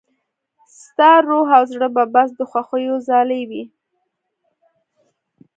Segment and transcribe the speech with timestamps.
[0.81, 3.63] ستا روح او زړه به بس د خوښيو ځالې وي.